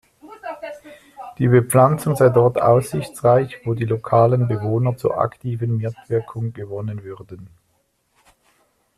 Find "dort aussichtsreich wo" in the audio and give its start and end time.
2.29-3.75